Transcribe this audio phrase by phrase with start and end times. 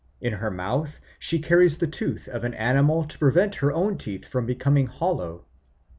[0.19, 4.25] In her mouth she carries the tooth of an animal to prevent her own teeth
[4.25, 5.45] from becoming hollow.